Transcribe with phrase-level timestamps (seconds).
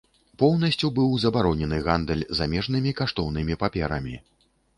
[0.43, 4.15] Поўнасцю быў забаронены гандаль замежнымі каштоўнымі паперамі.